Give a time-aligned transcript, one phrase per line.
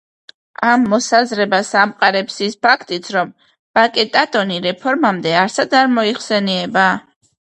[0.67, 3.29] ამ მოსაზრებას ამყარებს ის ფაქტიც, რომ
[3.79, 6.89] ბაკეტატონი რეფორმამდე არსად არ მოიხსენიება.